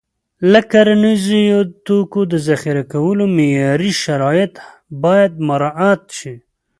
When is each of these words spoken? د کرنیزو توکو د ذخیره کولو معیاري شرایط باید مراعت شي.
د 0.51 0.53
کرنیزو 0.71 1.43
توکو 1.85 2.21
د 2.31 2.33
ذخیره 2.47 2.83
کولو 2.93 3.23
معیاري 3.35 3.91
شرایط 4.03 4.53
باید 5.03 5.31
مراعت 5.47 6.03
شي. 6.19 6.35